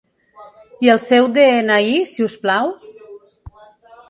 [0.87, 2.73] I el seu de-ena-i si us plau?